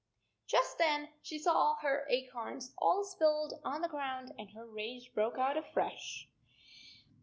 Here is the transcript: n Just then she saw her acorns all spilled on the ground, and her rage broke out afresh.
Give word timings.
n 0.01 0.47
Just 0.47 0.79
then 0.79 1.09
she 1.21 1.37
saw 1.37 1.75
her 1.75 2.07
acorns 2.09 2.73
all 2.79 3.03
spilled 3.03 3.59
on 3.63 3.81
the 3.83 3.87
ground, 3.87 4.33
and 4.39 4.49
her 4.49 4.65
rage 4.65 5.11
broke 5.13 5.37
out 5.37 5.57
afresh. 5.57 6.27